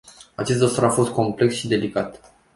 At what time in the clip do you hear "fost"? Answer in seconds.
0.89-1.11